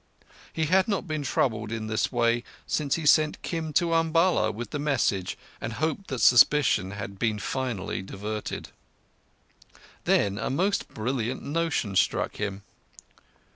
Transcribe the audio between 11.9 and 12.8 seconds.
struck him.